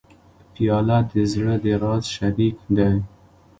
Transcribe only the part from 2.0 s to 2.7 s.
شریک